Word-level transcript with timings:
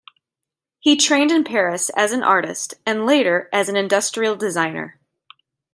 He 0.79 0.97
trained 0.97 1.29
in 1.29 1.43
Paris 1.43 1.89
as 1.91 2.11
an 2.11 2.23
artist 2.23 2.73
and 2.87 3.05
later 3.05 3.47
as 3.53 3.69
an 3.69 3.75
industrial 3.75 4.35
designer. 4.35 4.99